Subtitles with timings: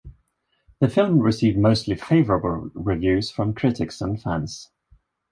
[0.79, 4.71] The film received mostly favorable reviews from critics and fans.